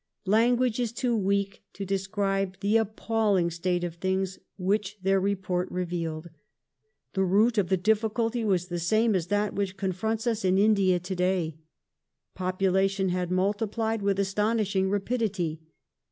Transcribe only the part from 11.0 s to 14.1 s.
day. Population had multiplied